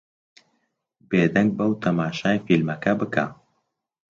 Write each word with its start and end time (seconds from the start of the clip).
بێدەنگ 1.09 1.49
بە 1.57 1.65
و 1.69 1.79
تەماشای 1.83 2.43
فیلمەکە 2.45 2.93
بکە. 2.99 3.25